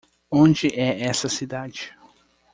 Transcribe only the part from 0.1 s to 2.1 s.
Onde é essa cidade?